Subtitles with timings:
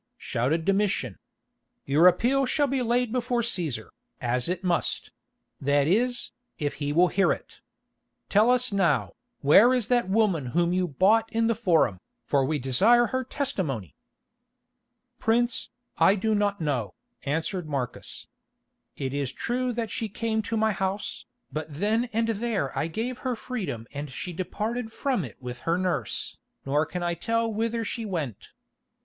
[0.17, 1.19] shouted Domitian.
[1.85, 3.89] "Your appeal shall be laid before Cæsar,
[4.19, 7.61] as it must—that is, if he will hear it.
[8.27, 9.11] Tell us now,
[9.41, 13.95] where is that woman whom you bought in the Forum, for we desire her testimony?"
[15.19, 15.69] "Prince,
[15.99, 18.25] I do not know," answered Marcus.
[18.97, 23.19] "It is true that she came to my house, but then and there I gave
[23.19, 27.85] her freedom and she departed from it with her nurse, nor can I tell whither
[27.85, 28.49] she went."